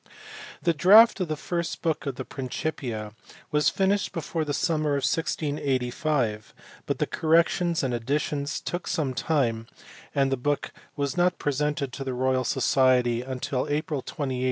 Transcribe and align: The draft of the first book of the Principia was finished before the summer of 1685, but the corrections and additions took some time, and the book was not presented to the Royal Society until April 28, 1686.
The 0.63 0.73
draft 0.73 1.19
of 1.19 1.27
the 1.27 1.35
first 1.35 1.83
book 1.83 2.07
of 2.07 2.15
the 2.15 2.25
Principia 2.25 3.13
was 3.51 3.69
finished 3.69 4.13
before 4.13 4.43
the 4.43 4.51
summer 4.51 4.93
of 4.93 5.05
1685, 5.05 6.55
but 6.87 6.97
the 6.97 7.05
corrections 7.05 7.83
and 7.83 7.93
additions 7.93 8.59
took 8.61 8.87
some 8.87 9.13
time, 9.13 9.67
and 10.15 10.31
the 10.31 10.37
book 10.37 10.71
was 10.95 11.15
not 11.17 11.37
presented 11.37 11.93
to 11.93 12.03
the 12.03 12.15
Royal 12.15 12.43
Society 12.43 13.21
until 13.21 13.67
April 13.69 14.01
28, 14.01 14.01
1686. 14.17 14.37